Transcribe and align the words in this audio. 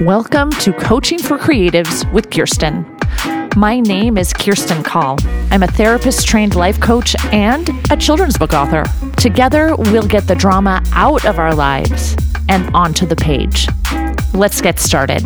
Welcome 0.00 0.48
to 0.52 0.72
Coaching 0.72 1.18
for 1.18 1.36
Creatives 1.36 2.10
with 2.10 2.30
Kirsti. 2.30 3.54
My 3.54 3.80
name 3.80 4.16
is 4.16 4.32
Kirsti 4.32 4.82
Call. 4.82 5.18
I'm 5.50 5.62
a 5.62 5.66
therapist 5.66 6.26
trained 6.26 6.54
life 6.54 6.80
coach 6.80 7.14
and 7.34 7.68
a 7.92 7.98
children's 7.98 8.38
book 8.38 8.54
author. 8.54 8.84
Together, 9.18 9.76
we'll 9.76 10.08
get 10.08 10.26
the 10.26 10.34
drama 10.34 10.82
out 10.92 11.26
of 11.26 11.38
our 11.38 11.54
lives 11.54 12.16
and 12.48 12.74
onto 12.74 13.04
the 13.04 13.14
page. 13.14 13.68
Let's 14.32 14.62
get 14.62 14.80
started. 14.80 15.20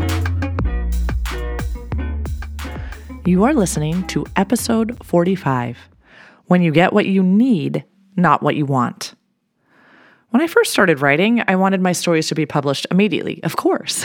You 3.25 3.45
are 3.45 3.54
listening 3.54 4.04
to 4.09 4.27
episode 4.34 4.98
45 5.04 5.79
When 6.46 6.62
You 6.62 6.72
Get 6.72 6.93
What 6.93 7.06
You 7.06 7.22
Need, 7.22 7.84
Not 8.16 8.43
What 8.43 8.56
You 8.56 8.66
Want. 8.66 9.13
When 10.35 10.43
I 10.43 10.48
first 10.48 10.73
started 10.73 11.01
writing, 11.01 11.45
I 11.47 11.55
wanted 11.55 11.80
my 11.80 11.93
stories 11.93 12.27
to 12.27 12.34
be 12.34 12.45
published 12.45 12.88
immediately, 12.91 13.38
of 13.45 13.55
course. 13.55 14.05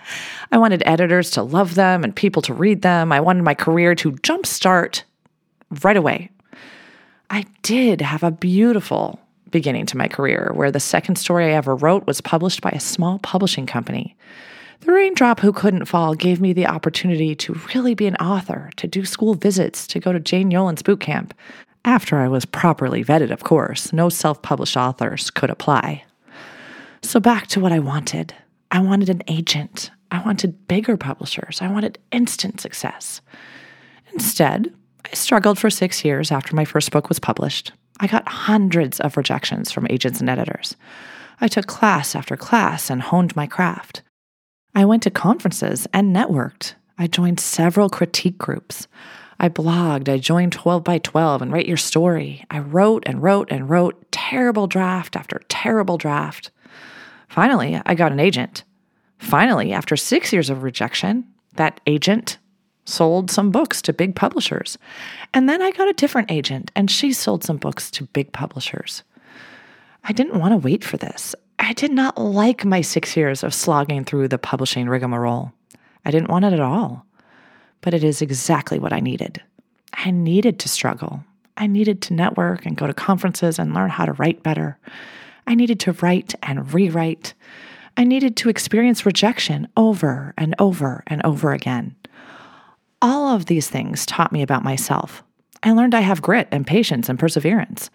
I 0.52 0.56
wanted 0.56 0.84
editors 0.86 1.32
to 1.32 1.42
love 1.42 1.74
them 1.74 2.04
and 2.04 2.14
people 2.14 2.42
to 2.42 2.54
read 2.54 2.82
them. 2.82 3.10
I 3.10 3.18
wanted 3.18 3.42
my 3.42 3.54
career 3.54 3.96
to 3.96 4.12
jumpstart 4.12 5.02
right 5.82 5.96
away. 5.96 6.30
I 7.28 7.44
did 7.62 8.00
have 8.02 8.22
a 8.22 8.30
beautiful 8.30 9.18
beginning 9.50 9.86
to 9.86 9.96
my 9.96 10.06
career 10.06 10.52
where 10.54 10.70
the 10.70 10.78
second 10.78 11.16
story 11.16 11.46
I 11.46 11.56
ever 11.56 11.74
wrote 11.74 12.06
was 12.06 12.20
published 12.20 12.60
by 12.60 12.70
a 12.70 12.78
small 12.78 13.18
publishing 13.18 13.66
company. 13.66 14.16
The 14.82 14.92
raindrop 14.92 15.40
who 15.40 15.52
couldn't 15.52 15.86
fall 15.86 16.14
gave 16.14 16.40
me 16.40 16.52
the 16.52 16.68
opportunity 16.68 17.34
to 17.34 17.60
really 17.74 17.96
be 17.96 18.06
an 18.06 18.16
author, 18.18 18.70
to 18.76 18.86
do 18.86 19.04
school 19.04 19.34
visits, 19.34 19.88
to 19.88 19.98
go 19.98 20.12
to 20.12 20.20
Jane 20.20 20.52
Yolen's 20.52 20.84
boot 20.84 21.00
camp. 21.00 21.34
After 21.84 22.18
I 22.18 22.28
was 22.28 22.46
properly 22.46 23.04
vetted, 23.04 23.30
of 23.30 23.44
course, 23.44 23.92
no 23.92 24.08
self 24.08 24.40
published 24.40 24.76
authors 24.76 25.30
could 25.30 25.50
apply. 25.50 26.04
So 27.02 27.20
back 27.20 27.46
to 27.48 27.60
what 27.60 27.72
I 27.72 27.78
wanted. 27.78 28.34
I 28.70 28.80
wanted 28.80 29.10
an 29.10 29.22
agent. 29.28 29.90
I 30.10 30.22
wanted 30.24 30.66
bigger 30.66 30.96
publishers. 30.96 31.60
I 31.60 31.68
wanted 31.68 31.98
instant 32.10 32.60
success. 32.60 33.20
Instead, 34.12 34.72
I 35.04 35.14
struggled 35.14 35.58
for 35.58 35.68
six 35.68 36.04
years 36.04 36.32
after 36.32 36.56
my 36.56 36.64
first 36.64 36.90
book 36.90 37.08
was 37.08 37.18
published. 37.18 37.72
I 38.00 38.06
got 38.06 38.26
hundreds 38.26 39.00
of 39.00 39.16
rejections 39.16 39.70
from 39.70 39.86
agents 39.90 40.20
and 40.20 40.30
editors. 40.30 40.76
I 41.40 41.48
took 41.48 41.66
class 41.66 42.14
after 42.14 42.36
class 42.36 42.90
and 42.90 43.02
honed 43.02 43.36
my 43.36 43.46
craft. 43.46 44.02
I 44.74 44.84
went 44.84 45.02
to 45.02 45.10
conferences 45.10 45.86
and 45.92 46.14
networked. 46.14 46.74
I 46.96 47.06
joined 47.06 47.40
several 47.40 47.90
critique 47.90 48.38
groups. 48.38 48.88
I 49.38 49.48
blogged, 49.48 50.08
I 50.08 50.18
joined 50.18 50.52
12 50.52 50.84
by 50.84 50.98
12 50.98 51.42
and 51.42 51.52
Write 51.52 51.66
Your 51.66 51.76
Story. 51.76 52.44
I 52.50 52.60
wrote 52.60 53.02
and 53.06 53.22
wrote 53.22 53.50
and 53.50 53.68
wrote 53.68 54.10
terrible 54.12 54.66
draft 54.66 55.16
after 55.16 55.40
terrible 55.48 55.98
draft. 55.98 56.50
Finally, 57.28 57.80
I 57.84 57.94
got 57.94 58.12
an 58.12 58.20
agent. 58.20 58.64
Finally, 59.18 59.72
after 59.72 59.96
six 59.96 60.32
years 60.32 60.50
of 60.50 60.62
rejection, 60.62 61.26
that 61.56 61.80
agent 61.86 62.38
sold 62.84 63.30
some 63.30 63.50
books 63.50 63.80
to 63.82 63.92
big 63.92 64.14
publishers. 64.14 64.78
And 65.32 65.48
then 65.48 65.62
I 65.62 65.70
got 65.70 65.88
a 65.88 65.94
different 65.94 66.30
agent, 66.30 66.70
and 66.76 66.90
she 66.90 67.12
sold 67.12 67.42
some 67.42 67.56
books 67.56 67.90
to 67.92 68.04
big 68.04 68.32
publishers. 68.32 69.02
I 70.04 70.12
didn't 70.12 70.38
want 70.38 70.52
to 70.52 70.58
wait 70.58 70.84
for 70.84 70.96
this. 70.96 71.34
I 71.58 71.72
did 71.72 71.90
not 71.90 72.18
like 72.18 72.64
my 72.64 72.82
six 72.82 73.16
years 73.16 73.42
of 73.42 73.54
slogging 73.54 74.04
through 74.04 74.28
the 74.28 74.38
publishing 74.38 74.88
rigmarole. 74.88 75.52
I 76.04 76.10
didn't 76.10 76.30
want 76.30 76.44
it 76.44 76.52
at 76.52 76.60
all. 76.60 77.06
But 77.84 77.92
it 77.92 78.02
is 78.02 78.22
exactly 78.22 78.78
what 78.78 78.94
I 78.94 79.00
needed. 79.00 79.42
I 79.92 80.10
needed 80.10 80.58
to 80.60 80.70
struggle. 80.70 81.22
I 81.58 81.66
needed 81.66 82.00
to 82.02 82.14
network 82.14 82.64
and 82.64 82.78
go 82.78 82.86
to 82.86 82.94
conferences 82.94 83.58
and 83.58 83.74
learn 83.74 83.90
how 83.90 84.06
to 84.06 84.14
write 84.14 84.42
better. 84.42 84.78
I 85.46 85.54
needed 85.54 85.80
to 85.80 85.92
write 85.92 86.34
and 86.42 86.72
rewrite. 86.72 87.34
I 87.98 88.04
needed 88.04 88.38
to 88.38 88.48
experience 88.48 89.04
rejection 89.04 89.68
over 89.76 90.32
and 90.38 90.54
over 90.58 91.04
and 91.08 91.20
over 91.26 91.52
again. 91.52 91.94
All 93.02 93.34
of 93.34 93.44
these 93.44 93.68
things 93.68 94.06
taught 94.06 94.32
me 94.32 94.40
about 94.40 94.64
myself. 94.64 95.22
I 95.62 95.72
learned 95.72 95.94
I 95.94 96.00
have 96.00 96.22
grit 96.22 96.48
and 96.50 96.66
patience 96.66 97.10
and 97.10 97.18
perseverance. 97.18 97.90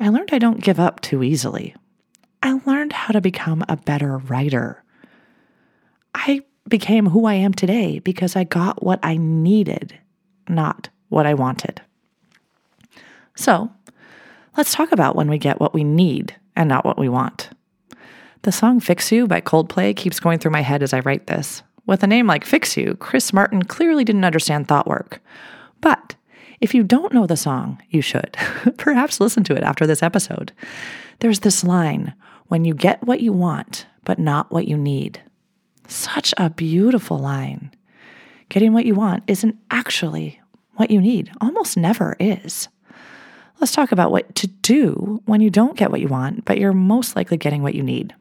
I 0.00 0.08
learned 0.08 0.30
I 0.32 0.40
don't 0.40 0.64
give 0.64 0.80
up 0.80 1.00
too 1.00 1.22
easily. 1.22 1.76
I 2.42 2.60
learned 2.66 2.92
how 2.92 3.12
to 3.12 3.20
become 3.20 3.64
a 3.68 3.76
better 3.76 4.18
writer. 4.18 4.82
I 6.12 6.42
became 6.68 7.06
who 7.06 7.26
I 7.26 7.34
am 7.34 7.52
today 7.52 7.98
because 7.98 8.36
I 8.36 8.44
got 8.44 8.82
what 8.82 9.00
I 9.02 9.16
needed, 9.16 9.98
not 10.48 10.88
what 11.08 11.26
I 11.26 11.34
wanted. 11.34 11.80
So, 13.36 13.70
let's 14.56 14.74
talk 14.74 14.92
about 14.92 15.16
when 15.16 15.30
we 15.30 15.38
get 15.38 15.60
what 15.60 15.74
we 15.74 15.84
need 15.84 16.34
and 16.56 16.68
not 16.68 16.84
what 16.84 16.98
we 16.98 17.08
want. 17.08 17.50
The 18.42 18.52
song 18.52 18.80
Fix 18.80 19.10
You 19.10 19.26
by 19.26 19.40
Coldplay 19.40 19.94
keeps 19.96 20.20
going 20.20 20.38
through 20.38 20.52
my 20.52 20.62
head 20.62 20.82
as 20.82 20.92
I 20.92 21.00
write 21.00 21.26
this. 21.26 21.62
With 21.86 22.02
a 22.02 22.06
name 22.06 22.26
like 22.26 22.44
Fix 22.44 22.76
You, 22.76 22.96
Chris 23.00 23.32
Martin 23.32 23.62
clearly 23.62 24.04
didn't 24.04 24.24
understand 24.24 24.68
thought 24.68 24.86
work. 24.86 25.20
But 25.80 26.16
if 26.60 26.74
you 26.74 26.82
don't 26.82 27.14
know 27.14 27.26
the 27.26 27.36
song, 27.36 27.82
you 27.90 28.02
should. 28.02 28.36
Perhaps 28.76 29.20
listen 29.20 29.44
to 29.44 29.54
it 29.54 29.62
after 29.62 29.86
this 29.86 30.02
episode. 30.02 30.52
There's 31.20 31.40
this 31.40 31.64
line 31.64 32.14
when 32.48 32.64
you 32.64 32.74
get 32.74 33.02
what 33.04 33.20
you 33.20 33.32
want, 33.32 33.86
but 34.04 34.18
not 34.18 34.50
what 34.50 34.68
you 34.68 34.76
need. 34.76 35.22
Such 35.88 36.34
a 36.36 36.50
beautiful 36.50 37.18
line. 37.18 37.72
Getting 38.50 38.72
what 38.72 38.86
you 38.86 38.94
want 38.94 39.24
isn't 39.26 39.56
actually 39.70 40.40
what 40.76 40.90
you 40.90 41.00
need, 41.00 41.32
almost 41.40 41.76
never 41.76 42.16
is. 42.20 42.68
Let's 43.58 43.72
talk 43.72 43.90
about 43.90 44.12
what 44.12 44.34
to 44.36 44.46
do 44.46 45.20
when 45.24 45.40
you 45.40 45.50
don't 45.50 45.76
get 45.76 45.90
what 45.90 46.00
you 46.00 46.06
want, 46.06 46.44
but 46.44 46.58
you're 46.58 46.72
most 46.72 47.16
likely 47.16 47.36
getting 47.36 47.62
what 47.62 47.74
you 47.74 47.82
need. 47.82 48.14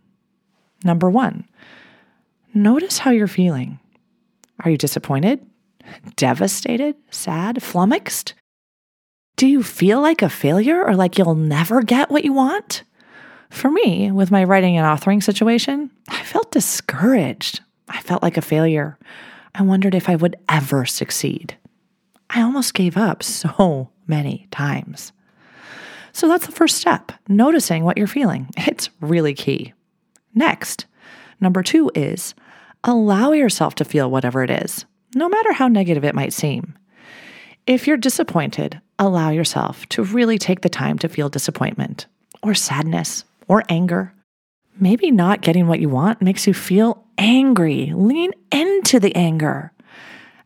Number 0.83 1.09
one, 1.09 1.47
notice 2.53 2.97
how 2.97 3.11
you're 3.11 3.27
feeling. 3.27 3.79
Are 4.61 4.71
you 4.71 4.77
disappointed? 4.77 5.45
Devastated? 6.15 6.95
Sad? 7.11 7.61
Flummoxed? 7.61 8.33
Do 9.35 9.45
you 9.45 9.61
feel 9.61 10.01
like 10.01 10.23
a 10.23 10.29
failure 10.29 10.83
or 10.83 10.95
like 10.95 11.17
you'll 11.17 11.35
never 11.35 11.83
get 11.83 12.09
what 12.09 12.23
you 12.23 12.33
want? 12.33 12.83
For 13.49 13.71
me, 13.71 14.11
with 14.11 14.31
my 14.31 14.43
writing 14.43 14.77
and 14.77 14.85
authoring 14.85 15.23
situation, 15.23 15.89
I 16.09 16.23
felt 16.23 16.51
discouraged. 16.51 17.61
I 17.87 18.01
felt 18.01 18.23
like 18.23 18.37
a 18.37 18.41
failure. 18.41 18.97
I 19.55 19.63
wondered 19.63 19.95
if 19.95 20.09
I 20.09 20.15
would 20.15 20.35
ever 20.49 20.85
succeed. 20.85 21.57
I 22.29 22.41
almost 22.41 22.73
gave 22.73 22.97
up 22.97 23.23
so 23.23 23.89
many 24.07 24.47
times. 24.51 25.11
So 26.11 26.27
that's 26.27 26.45
the 26.45 26.51
first 26.51 26.77
step, 26.77 27.11
noticing 27.27 27.83
what 27.83 27.97
you're 27.97 28.07
feeling. 28.07 28.49
It's 28.57 28.89
really 29.01 29.33
key. 29.33 29.73
Next, 30.33 30.85
number 31.39 31.63
two 31.63 31.91
is 31.95 32.33
allow 32.83 33.31
yourself 33.31 33.75
to 33.75 33.85
feel 33.85 34.09
whatever 34.09 34.43
it 34.43 34.49
is, 34.49 34.85
no 35.15 35.29
matter 35.29 35.53
how 35.53 35.67
negative 35.67 36.03
it 36.03 36.15
might 36.15 36.33
seem. 36.33 36.77
If 37.65 37.85
you're 37.85 37.97
disappointed, 37.97 38.81
allow 38.97 39.29
yourself 39.29 39.85
to 39.89 40.03
really 40.03 40.37
take 40.37 40.61
the 40.61 40.69
time 40.69 40.97
to 40.99 41.09
feel 41.09 41.29
disappointment 41.29 42.07
or 42.41 42.53
sadness 42.53 43.25
or 43.47 43.63
anger. 43.69 44.13
Maybe 44.79 45.11
not 45.11 45.41
getting 45.41 45.67
what 45.67 45.79
you 45.79 45.89
want 45.89 46.21
makes 46.21 46.45
you 46.45 46.53
feel 46.53 47.03
angry. 47.17 47.91
Lean 47.95 48.31
into 48.51 48.99
the 48.99 49.15
anger. 49.15 49.71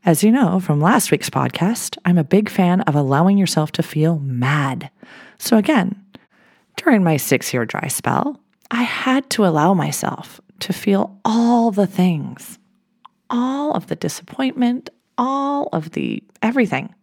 As 0.04 0.24
you 0.24 0.32
know 0.32 0.60
from 0.60 0.82
last 0.82 1.12
week's 1.12 1.30
podcast, 1.30 1.98
I'm 2.06 2.18
a 2.18 2.24
big 2.24 2.50
fan 2.50 2.82
of 2.82 2.96
allowing 2.96 3.38
yourself 3.38 3.72
to 3.74 3.84
feel 3.84 4.20
mad. 4.20 4.90
So, 5.38 5.58
again, 5.58 6.04
during 6.76 7.04
my 7.04 7.18
six 7.18 7.54
year 7.54 7.66
dry 7.66 7.88
spell, 7.88 8.40
I 8.72 8.84
had 8.84 9.30
to 9.32 9.46
allow 9.46 9.74
myself 9.74 10.42
to 10.62 10.74
feel 10.74 11.20
all 11.26 11.72
the 11.72 11.88
things, 11.88 12.58
all 13.30 13.74
of 13.74 13.88
the 13.88 13.96
disappointment, 13.96 14.90
all 15.18 15.70
of 15.74 15.92
the 15.92 16.24
everything, 16.42 16.94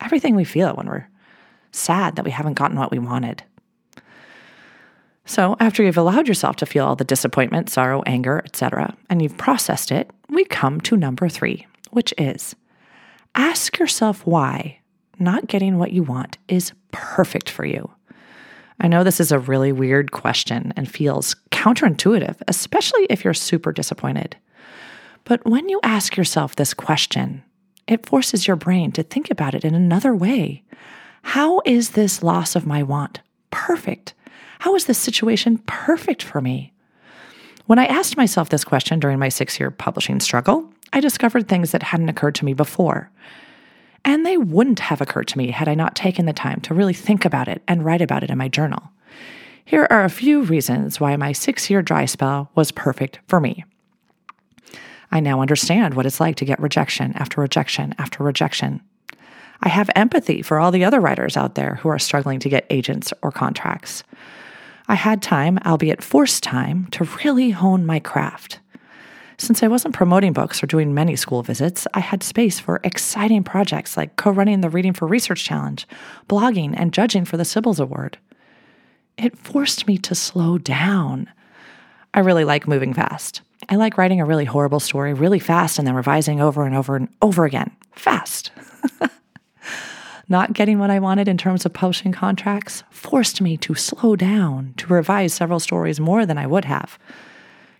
everything 0.00 0.36
we 0.36 0.44
feel 0.44 0.74
when 0.74 0.86
we're 0.86 1.08
sad 1.72 2.16
that 2.16 2.24
we 2.24 2.30
haven't 2.30 2.54
gotten 2.54 2.78
what 2.78 2.90
we 2.90 2.98
wanted. 2.98 3.42
So, 5.28 5.56
after 5.60 5.82
you've 5.82 5.98
allowed 5.98 6.26
yourself 6.26 6.56
to 6.56 6.66
feel 6.66 6.86
all 6.86 6.96
the 6.96 7.04
disappointment, 7.04 7.68
sorrow, 7.68 8.02
anger, 8.06 8.40
etc., 8.46 8.96
and 9.10 9.20
you've 9.20 9.36
processed 9.36 9.92
it, 9.92 10.10
we 10.30 10.42
come 10.46 10.80
to 10.80 10.96
number 10.96 11.28
three, 11.28 11.66
which 11.90 12.14
is 12.16 12.56
ask 13.34 13.78
yourself 13.78 14.24
why 14.26 14.78
not 15.18 15.46
getting 15.46 15.76
what 15.76 15.92
you 15.92 16.02
want 16.02 16.38
is 16.48 16.72
perfect 16.92 17.50
for 17.50 17.66
you. 17.66 17.90
I 18.80 18.88
know 18.88 19.04
this 19.04 19.20
is 19.20 19.30
a 19.30 19.38
really 19.38 19.70
weird 19.70 20.12
question 20.12 20.72
and 20.76 20.90
feels 20.90 21.36
counterintuitive, 21.50 22.36
especially 22.48 23.04
if 23.10 23.22
you're 23.22 23.34
super 23.34 23.70
disappointed. 23.70 24.34
But 25.24 25.44
when 25.44 25.68
you 25.68 25.78
ask 25.82 26.16
yourself 26.16 26.56
this 26.56 26.72
question, 26.72 27.42
it 27.86 28.06
forces 28.06 28.46
your 28.46 28.56
brain 28.56 28.92
to 28.92 29.02
think 29.02 29.30
about 29.30 29.54
it 29.54 29.66
in 29.66 29.74
another 29.74 30.14
way. 30.14 30.64
How 31.20 31.60
is 31.66 31.90
this 31.90 32.22
loss 32.22 32.56
of 32.56 32.66
my 32.66 32.82
want 32.82 33.20
perfect? 33.50 34.14
How 34.58 34.74
is 34.74 34.86
this 34.86 34.98
situation 34.98 35.58
perfect 35.66 36.22
for 36.22 36.40
me? 36.40 36.72
When 37.66 37.78
I 37.78 37.86
asked 37.86 38.16
myself 38.16 38.48
this 38.48 38.64
question 38.64 38.98
during 38.98 39.18
my 39.18 39.28
six 39.28 39.60
year 39.60 39.70
publishing 39.70 40.20
struggle, 40.20 40.72
I 40.92 41.00
discovered 41.00 41.48
things 41.48 41.72
that 41.72 41.82
hadn't 41.82 42.08
occurred 42.08 42.34
to 42.36 42.44
me 42.44 42.54
before. 42.54 43.10
And 44.04 44.24
they 44.24 44.38
wouldn't 44.38 44.80
have 44.80 45.00
occurred 45.00 45.28
to 45.28 45.38
me 45.38 45.50
had 45.50 45.68
I 45.68 45.74
not 45.74 45.94
taken 45.94 46.26
the 46.26 46.32
time 46.32 46.60
to 46.62 46.74
really 46.74 46.94
think 46.94 47.24
about 47.24 47.46
it 47.46 47.62
and 47.68 47.84
write 47.84 48.00
about 48.00 48.22
it 48.22 48.30
in 48.30 48.38
my 48.38 48.48
journal. 48.48 48.90
Here 49.64 49.86
are 49.90 50.04
a 50.04 50.08
few 50.08 50.42
reasons 50.42 50.98
why 50.98 51.14
my 51.16 51.32
six 51.32 51.68
year 51.68 51.82
dry 51.82 52.06
spell 52.06 52.50
was 52.54 52.72
perfect 52.72 53.18
for 53.26 53.38
me. 53.38 53.64
I 55.10 55.20
now 55.20 55.40
understand 55.40 55.94
what 55.94 56.06
it's 56.06 56.20
like 56.20 56.36
to 56.36 56.44
get 56.44 56.60
rejection 56.60 57.12
after 57.16 57.40
rejection 57.40 57.94
after 57.98 58.24
rejection. 58.24 58.80
I 59.60 59.68
have 59.68 59.90
empathy 59.94 60.42
for 60.42 60.58
all 60.58 60.70
the 60.70 60.84
other 60.84 61.00
writers 61.00 61.36
out 61.36 61.54
there 61.54 61.76
who 61.76 61.88
are 61.88 61.98
struggling 61.98 62.40
to 62.40 62.48
get 62.48 62.66
agents 62.70 63.12
or 63.22 63.30
contracts. 63.30 64.04
I 64.88 64.94
had 64.94 65.20
time, 65.20 65.58
albeit 65.66 66.02
forced 66.02 66.42
time, 66.42 66.86
to 66.92 67.04
really 67.24 67.50
hone 67.50 67.84
my 67.84 68.00
craft. 68.00 68.60
Since 69.36 69.62
I 69.62 69.68
wasn't 69.68 69.94
promoting 69.94 70.32
books 70.32 70.62
or 70.62 70.66
doing 70.66 70.94
many 70.94 71.14
school 71.14 71.42
visits, 71.42 71.86
I 71.94 72.00
had 72.00 72.22
space 72.22 72.58
for 72.58 72.80
exciting 72.82 73.44
projects 73.44 73.96
like 73.96 74.16
co 74.16 74.30
running 74.30 74.62
the 74.62 74.70
Reading 74.70 74.94
for 74.94 75.06
Research 75.06 75.44
Challenge, 75.44 75.86
blogging, 76.28 76.74
and 76.76 76.92
judging 76.92 77.24
for 77.24 77.36
the 77.36 77.44
Cybils 77.44 77.78
Award. 77.78 78.18
It 79.18 79.36
forced 79.36 79.86
me 79.86 79.98
to 79.98 80.14
slow 80.14 80.58
down. 80.58 81.30
I 82.14 82.20
really 82.20 82.44
like 82.44 82.66
moving 82.66 82.94
fast. 82.94 83.42
I 83.68 83.76
like 83.76 83.98
writing 83.98 84.20
a 84.20 84.24
really 84.24 84.46
horrible 84.46 84.80
story 84.80 85.12
really 85.12 85.38
fast 85.38 85.78
and 85.78 85.86
then 85.86 85.94
revising 85.94 86.40
over 86.40 86.64
and 86.64 86.74
over 86.74 86.96
and 86.96 87.08
over 87.20 87.44
again. 87.44 87.70
Fast. 87.92 88.50
Not 90.28 90.52
getting 90.52 90.78
what 90.78 90.90
I 90.90 90.98
wanted 90.98 91.26
in 91.26 91.38
terms 91.38 91.64
of 91.64 91.72
publishing 91.72 92.12
contracts 92.12 92.82
forced 92.90 93.40
me 93.40 93.56
to 93.58 93.74
slow 93.74 94.14
down, 94.14 94.74
to 94.76 94.92
revise 94.92 95.32
several 95.32 95.60
stories 95.60 95.98
more 95.98 96.26
than 96.26 96.36
I 96.36 96.46
would 96.46 96.66
have. 96.66 96.98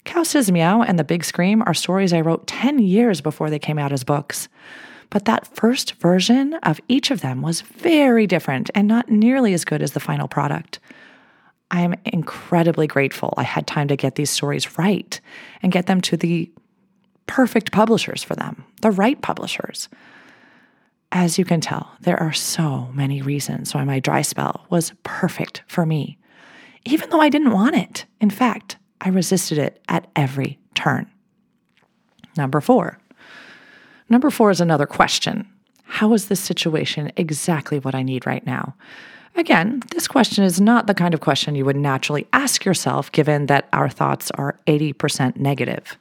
Cow 0.04 0.22
Says 0.22 0.50
Meow 0.50 0.80
and 0.80 0.98
The 0.98 1.04
Big 1.04 1.24
Scream 1.24 1.62
are 1.66 1.74
stories 1.74 2.14
I 2.14 2.22
wrote 2.22 2.46
10 2.46 2.78
years 2.78 3.20
before 3.20 3.50
they 3.50 3.58
came 3.58 3.78
out 3.78 3.92
as 3.92 4.04
books. 4.04 4.48
But 5.10 5.26
that 5.26 5.54
first 5.54 5.94
version 5.96 6.54
of 6.62 6.80
each 6.88 7.10
of 7.10 7.20
them 7.20 7.42
was 7.42 7.60
very 7.60 8.26
different 8.26 8.70
and 8.74 8.88
not 8.88 9.10
nearly 9.10 9.52
as 9.52 9.64
good 9.64 9.82
as 9.82 9.92
the 9.92 10.00
final 10.00 10.28
product. 10.28 10.78
I 11.70 11.82
am 11.82 11.94
incredibly 12.06 12.86
grateful 12.86 13.34
I 13.36 13.42
had 13.42 13.66
time 13.66 13.88
to 13.88 13.96
get 13.96 14.14
these 14.14 14.30
stories 14.30 14.78
right 14.78 15.20
and 15.62 15.72
get 15.72 15.86
them 15.86 16.00
to 16.02 16.16
the 16.16 16.50
perfect 17.26 17.72
publishers 17.72 18.22
for 18.22 18.34
them, 18.34 18.64
the 18.80 18.90
right 18.90 19.20
publishers. 19.20 19.90
As 21.10 21.38
you 21.38 21.44
can 21.44 21.60
tell, 21.60 21.92
there 22.00 22.20
are 22.20 22.32
so 22.32 22.90
many 22.92 23.22
reasons 23.22 23.74
why 23.74 23.84
my 23.84 23.98
dry 23.98 24.22
spell 24.22 24.66
was 24.68 24.92
perfect 25.04 25.62
for 25.66 25.86
me, 25.86 26.18
even 26.84 27.08
though 27.08 27.20
I 27.20 27.30
didn't 27.30 27.52
want 27.52 27.76
it. 27.76 28.04
In 28.20 28.30
fact, 28.30 28.76
I 29.00 29.08
resisted 29.08 29.58
it 29.58 29.80
at 29.88 30.06
every 30.14 30.58
turn. 30.74 31.10
Number 32.36 32.60
four. 32.60 32.98
Number 34.10 34.30
four 34.30 34.50
is 34.50 34.60
another 34.60 34.86
question 34.86 35.48
How 35.84 36.12
is 36.12 36.26
this 36.26 36.40
situation 36.40 37.10
exactly 37.16 37.78
what 37.78 37.94
I 37.94 38.02
need 38.02 38.26
right 38.26 38.44
now? 38.44 38.74
Again, 39.34 39.82
this 39.92 40.08
question 40.08 40.44
is 40.44 40.60
not 40.60 40.86
the 40.86 40.94
kind 40.94 41.14
of 41.14 41.20
question 41.20 41.54
you 41.54 41.64
would 41.64 41.76
naturally 41.76 42.26
ask 42.32 42.64
yourself 42.64 43.12
given 43.12 43.46
that 43.46 43.68
our 43.72 43.88
thoughts 43.88 44.30
are 44.32 44.58
80% 44.66 45.36
negative. 45.36 45.96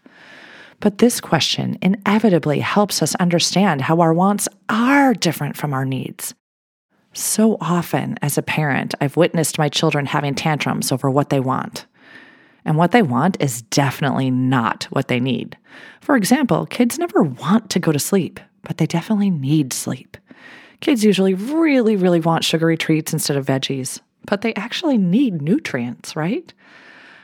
But 0.80 1.00
this 1.00 1.20
question 1.20 1.78
inevitably 1.82 2.60
helps 2.60 3.02
us 3.02 3.16
understand 3.16 3.82
how 3.82 4.00
our 4.00 4.14
wants 4.14 4.48
are 4.70 5.14
different 5.14 5.58
from 5.58 5.74
our 5.74 5.86
needs. 5.86 6.36
So 7.14 7.58
often, 7.60 8.18
as 8.22 8.38
a 8.38 8.44
parent, 8.44 8.94
I've 9.02 9.18
witnessed 9.18 9.58
my 9.58 9.70
children 9.70 10.06
having 10.06 10.36
tantrums 10.36 10.92
over 10.92 11.10
what 11.10 11.30
they 11.30 11.40
want 11.40 11.88
and 12.68 12.76
what 12.76 12.92
they 12.92 13.02
want 13.02 13.38
is 13.40 13.62
definitely 13.62 14.30
not 14.30 14.84
what 14.90 15.08
they 15.08 15.22
need. 15.22 15.58
For 16.02 16.18
example, 16.18 16.66
kids 16.66 17.00
never 17.00 17.24
want 17.24 17.70
to 17.70 17.80
go 17.80 17.94
to 17.94 17.98
sleep, 17.98 18.42
but 18.64 18.78
they 18.78 18.86
definitely 18.86 19.30
need 19.30 19.72
sleep. 19.72 20.18
Kids 20.82 21.04
usually 21.04 21.34
really, 21.34 21.96
really 21.96 22.20
want 22.20 22.44
sugary 22.44 22.76
treats 22.76 23.14
instead 23.14 23.38
of 23.38 23.46
veggies, 23.46 24.02
but 24.26 24.42
they 24.42 24.54
actually 24.56 24.98
need 24.98 25.42
nutrients, 25.42 26.16
right? 26.16 26.54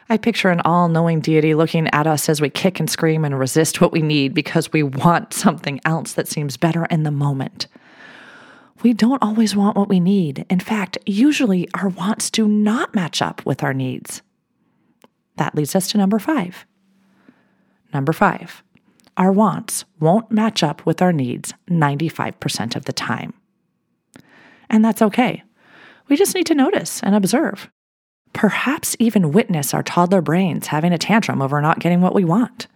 I 0.10 0.18
picture 0.18 0.50
an 0.50 0.62
all 0.62 0.90
knowing 0.90 1.22
deity 1.22 1.56
looking 1.56 1.88
at 1.94 2.08
us 2.08 2.28
as 2.30 2.42
we 2.42 2.50
kick 2.50 2.80
and 2.80 2.90
scream 2.90 3.24
and 3.24 3.40
resist 3.40 3.80
what 3.82 3.92
we 3.92 4.02
need 4.02 4.34
because 4.34 4.72
we 4.74 4.84
want 4.84 5.34
something 5.34 5.80
else 5.86 6.14
that 6.14 6.28
seems 6.28 6.58
better 6.58 6.86
in 6.86 7.04
the 7.04 7.12
moment. 7.12 7.68
We 8.84 8.94
don't 8.94 9.24
always 9.24 9.56
want 9.56 9.78
what 9.78 9.88
we 9.88 10.02
need. 10.02 10.46
In 10.50 10.60
fact, 10.60 10.98
usually 11.06 11.70
our 11.74 11.88
wants 11.88 12.30
do 12.30 12.48
not 12.48 12.94
match 12.94 13.22
up 13.22 13.46
with 13.46 13.64
our 13.64 13.74
needs. 13.74 14.22
That 15.38 15.56
leads 15.56 15.76
us 15.76 15.88
to 15.92 15.98
number 15.98 16.20
five. 16.20 16.66
Number 17.94 18.12
five, 18.12 18.62
our 19.16 19.32
wants 19.32 19.86
won't 20.00 20.32
match 20.32 20.64
up 20.64 20.86
with 20.86 21.02
our 21.02 21.14
needs 21.14 21.54
95% 21.70 22.76
of 22.76 22.86
the 22.86 22.94
time. 22.94 23.34
And 24.70 24.84
that's 24.84 25.02
okay. 25.02 25.44
We 26.10 26.18
just 26.18 26.36
need 26.36 26.48
to 26.48 26.56
notice 26.56 27.02
and 27.04 27.16
observe. 27.16 27.70
Perhaps 28.34 28.96
even 29.00 29.32
witness 29.32 29.74
our 29.74 29.84
toddler 29.84 30.22
brains 30.22 30.68
having 30.68 30.92
a 30.92 30.98
tantrum 30.98 31.42
over 31.42 31.62
not 31.62 31.80
getting 31.80 32.02
what 32.02 32.16
we 32.16 32.26
want. 32.26 32.68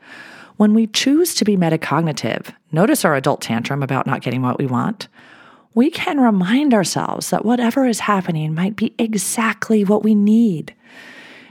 When 0.55 0.73
we 0.73 0.87
choose 0.87 1.35
to 1.35 1.45
be 1.45 1.57
metacognitive, 1.57 2.53
notice 2.71 3.05
our 3.05 3.15
adult 3.15 3.41
tantrum 3.41 3.83
about 3.83 4.07
not 4.07 4.21
getting 4.21 4.41
what 4.41 4.57
we 4.57 4.65
want, 4.65 5.07
we 5.73 5.91
can 5.91 6.19
remind 6.19 6.73
ourselves 6.73 7.29
that 7.29 7.45
whatever 7.45 7.85
is 7.85 7.99
happening 7.99 8.55
might 8.55 8.75
be 8.75 8.95
exactly 8.97 9.83
what 9.83 10.03
we 10.03 10.15
need 10.15 10.73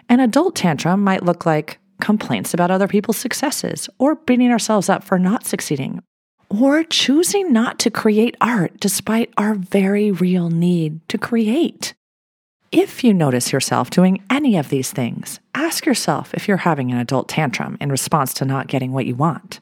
an 0.09 0.21
adult 0.21 0.55
tantrum 0.55 1.03
might 1.03 1.25
look 1.25 1.45
like 1.45 1.79
complaints 2.01 2.55
about 2.55 2.71
other 2.71 2.87
people's 2.87 3.17
successes, 3.17 3.89
or 3.99 4.15
beating 4.15 4.53
ourselves 4.53 4.89
up 4.89 5.03
for 5.03 5.19
not 5.19 5.47
succeeding, 5.47 6.01
or 6.49 6.85
choosing 6.85 7.53
not 7.53 7.79
to 7.81 7.91
create 7.91 8.37
art 8.41 8.79
despite 8.79 9.33
our 9.37 9.55
very 9.55 10.13
real 10.13 10.49
need 10.49 11.01
to 11.09 11.19
create. 11.19 11.95
If 12.73 13.05
you 13.05 13.15
notice 13.15 13.53
yourself 13.53 13.91
doing 13.91 14.23
any 14.29 14.57
of 14.57 14.69
these 14.69 14.91
things, 14.91 15.39
ask 15.55 15.87
yourself 15.87 16.35
if 16.35 16.49
you're 16.49 16.57
having 16.59 16.91
an 16.91 16.99
adult 16.99 17.29
tantrum 17.29 17.77
in 17.81 17.91
response 17.91 18.35
to 18.35 18.45
not 18.45 18.67
getting 18.67 18.93
what 18.93 19.07
you 19.07 19.15
want. 19.15 19.61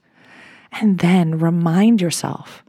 And 0.73 0.99
then 0.99 1.39
remind 1.39 2.01
yourself 2.01 2.65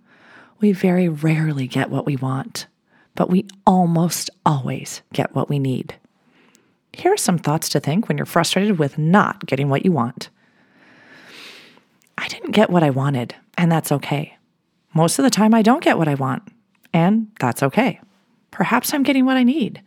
we 0.59 0.71
very 0.71 1.07
rarely 1.07 1.67
get 1.67 1.89
what 1.89 2.05
we 2.05 2.15
want, 2.17 2.67
but 3.15 3.29
we 3.29 3.47
almost 3.65 4.29
always 4.45 5.01
get 5.13 5.33
what 5.33 5.49
we 5.49 5.57
need. 5.57 5.95
Here 6.93 7.13
are 7.13 7.17
some 7.17 7.37
thoughts 7.37 7.69
to 7.69 7.79
think 7.79 8.07
when 8.07 8.17
you're 8.17 8.25
frustrated 8.25 8.77
with 8.77 8.97
not 8.97 9.45
getting 9.45 9.69
what 9.69 9.85
you 9.85 9.91
want. 9.91 10.29
I 12.17 12.27
didn't 12.27 12.51
get 12.51 12.69
what 12.69 12.83
I 12.83 12.89
wanted, 12.89 13.35
and 13.57 13.71
that's 13.71 13.91
okay. 13.91 14.37
Most 14.93 15.19
of 15.19 15.23
the 15.23 15.29
time, 15.29 15.53
I 15.53 15.61
don't 15.61 15.83
get 15.83 15.97
what 15.97 16.07
I 16.07 16.13
want, 16.13 16.43
and 16.93 17.27
that's 17.39 17.63
okay. 17.63 17.99
Perhaps 18.51 18.93
I'm 18.93 19.03
getting 19.03 19.25
what 19.25 19.35
I 19.35 19.43
need. 19.43 19.81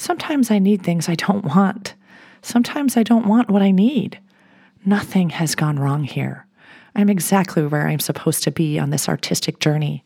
Sometimes 0.00 0.50
I 0.50 0.58
need 0.58 0.82
things 0.82 1.10
I 1.10 1.14
don't 1.14 1.44
want. 1.44 1.92
Sometimes 2.40 2.96
I 2.96 3.02
don't 3.02 3.26
want 3.26 3.50
what 3.50 3.60
I 3.60 3.70
need. 3.70 4.18
Nothing 4.82 5.28
has 5.28 5.54
gone 5.54 5.78
wrong 5.78 6.04
here. 6.04 6.46
I'm 6.96 7.10
exactly 7.10 7.66
where 7.66 7.86
I'm 7.86 8.00
supposed 8.00 8.42
to 8.44 8.50
be 8.50 8.78
on 8.78 8.88
this 8.88 9.10
artistic 9.10 9.60
journey. 9.60 10.02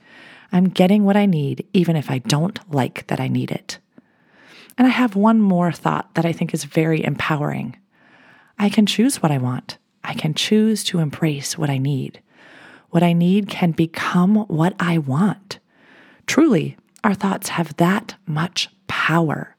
I'm 0.50 0.68
getting 0.68 1.04
what 1.04 1.16
I 1.16 1.26
need, 1.26 1.64
even 1.72 1.94
if 1.94 2.10
I 2.10 2.18
don't 2.18 2.58
like 2.74 3.06
that 3.06 3.20
I 3.20 3.28
need 3.28 3.52
it. 3.52 3.78
And 4.76 4.88
I 4.88 4.90
have 4.90 5.14
one 5.14 5.40
more 5.40 5.70
thought 5.70 6.12
that 6.16 6.26
I 6.26 6.32
think 6.32 6.52
is 6.52 6.64
very 6.64 7.04
empowering. 7.04 7.76
I 8.58 8.70
can 8.70 8.86
choose 8.86 9.22
what 9.22 9.30
I 9.30 9.38
want. 9.38 9.78
I 10.02 10.14
can 10.14 10.34
choose 10.34 10.82
to 10.84 10.98
embrace 10.98 11.56
what 11.56 11.70
I 11.70 11.78
need. 11.78 12.20
What 12.90 13.04
I 13.04 13.12
need 13.12 13.48
can 13.48 13.70
become 13.70 14.38
what 14.48 14.74
I 14.80 14.98
want. 14.98 15.60
Truly, 16.26 16.76
our 17.04 17.14
thoughts 17.14 17.50
have 17.50 17.76
that 17.76 18.16
much 18.26 18.70
power. 18.88 19.53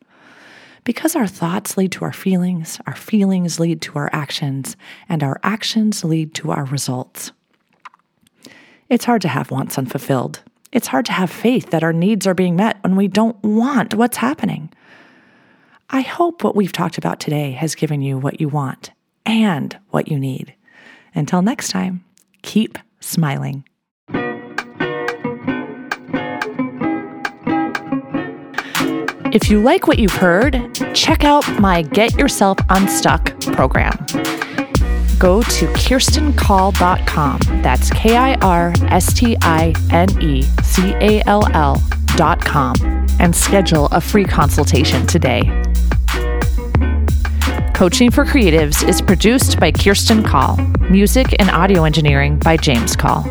Because 0.86 1.16
our 1.16 1.28
thoughts 1.28 1.78
lead 1.78 1.92
to 1.94 2.06
our 2.06 2.14
feelings, 2.14 2.80
our 2.88 2.96
feelings 2.96 3.60
lead 3.60 3.82
to 3.82 4.00
our 4.00 4.10
actions, 4.14 4.78
and 5.10 5.24
our 5.24 5.40
actions 5.44 6.04
lead 6.06 6.34
to 6.36 6.52
our 6.52 6.64
results. 6.66 7.34
It's 8.88 9.06
hard 9.06 9.24
to 9.24 9.28
have 9.28 9.52
wants 9.52 9.78
unfulfilled. 9.78 10.42
It's 10.72 10.88
hard 10.88 11.06
to 11.08 11.12
have 11.12 11.32
faith 11.32 11.72
that 11.72 11.84
our 11.84 11.94
needs 11.94 12.28
are 12.28 12.36
being 12.36 12.56
met 12.56 12.78
when 12.84 12.96
we 12.96 13.08
don't 13.08 13.42
want 13.44 13.96
what's 13.96 14.18
happening. 14.18 14.72
I 15.90 16.02
hope 16.02 16.44
what 16.44 16.56
we've 16.56 16.72
talked 16.72 16.98
about 16.98 17.20
today 17.20 17.52
has 17.52 17.76
given 17.76 18.02
you 18.02 18.18
what 18.18 18.40
you 18.40 18.48
want 18.48 18.92
and 19.26 19.78
what 19.90 20.08
you 20.08 20.20
need. 20.20 20.54
Until 21.16 21.42
next 21.42 21.70
time, 21.70 22.04
keep 22.42 22.78
smiling. 23.00 23.64
If 29.36 29.50
you 29.50 29.62
like 29.62 29.86
what 29.86 30.00
you've 30.00 30.14
heard, 30.14 30.74
check 30.94 31.26
out 31.26 31.60
my 31.60 31.82
Get 31.82 32.18
Yourself 32.18 32.58
Unstuck 32.70 33.38
program. 33.42 33.92
Go 35.20 35.42
to 35.42 35.68
kirstenecall.com. 35.76 37.40
That's 37.62 37.90
K 37.90 38.16
I 38.16 38.36
R 38.36 38.74
S 38.84 39.14
T 39.14 39.36
I 39.42 39.74
N 39.92 40.08
E 40.24 40.44
C 40.64 40.94
A 41.02 41.22
L 41.28 41.46
L.com 41.54 42.76
and 43.20 43.36
schedule 43.36 43.88
a 43.88 44.00
free 44.00 44.24
consultation 44.24 45.06
today. 45.06 45.42
Coaching 47.74 48.12
for 48.12 48.24
Creatives 48.24 48.88
is 48.88 49.02
produced 49.02 49.60
by 49.60 49.70
Kirsti 49.70 50.26
Call, 50.26 50.56
music 50.90 51.36
and 51.40 51.50
audio 51.50 51.84
engineering 51.84 52.40
by 52.40 52.56
James 52.56 52.96
Call. 52.96 53.24